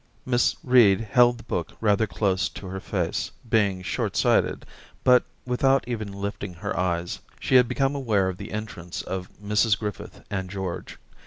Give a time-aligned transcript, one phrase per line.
[0.25, 4.65] Miss Reed held the book rather close to her face, being shortsighted;
[5.03, 9.77] but, without even lifting her eyes, she had become aware of the entrance of Mrs
[9.77, 10.97] Griffith and George.